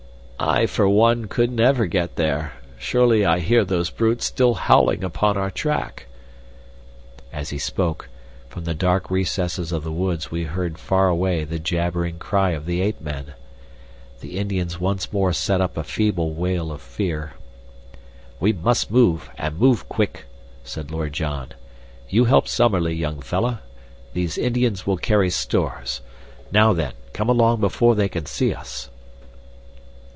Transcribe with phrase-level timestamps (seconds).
[0.43, 2.53] "I, for one, could never get there.
[2.79, 6.07] Surely I hear those brutes still howling upon our track."
[7.31, 8.09] As he spoke,
[8.49, 12.65] from the dark recesses of the woods we heard far away the jabbering cry of
[12.65, 13.35] the ape men.
[14.21, 17.33] The Indians once more set up a feeble wail of fear.
[18.39, 20.25] "We must move, and move quick!"
[20.63, 21.49] said Lord John.
[22.09, 23.61] "You help Summerlee, young fellah.
[24.13, 26.01] These Indians will carry stores.
[26.51, 28.89] Now, then, come along before they can see us."